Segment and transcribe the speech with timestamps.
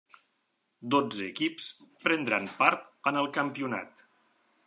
[0.95, 1.67] Dotze equips
[2.07, 4.07] prendran part en el campionat.